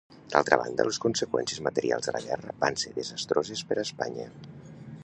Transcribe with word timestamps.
D'altra 0.35 0.57
banda, 0.61 0.85
les 0.87 0.99
conseqüències 1.03 1.61
materials 1.67 2.09
de 2.09 2.15
la 2.17 2.23
guerra 2.27 2.57
van 2.65 2.81
ser 2.85 2.95
desastroses 2.97 3.65
per 3.73 3.79
a 3.81 3.87
Espanya. 3.89 4.29